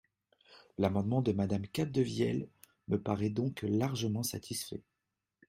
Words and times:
L’amendement 0.79 1.21
de 1.21 1.31
Madame 1.31 1.67
Capdevielle 1.67 2.49
me 2.87 2.99
paraît 2.99 3.29
donc 3.29 3.59
largement 3.61 4.23
satisfait. 4.23 4.81